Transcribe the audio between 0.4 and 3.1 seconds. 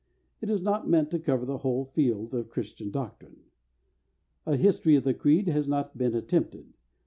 It is not meant to cover the whole field of Christian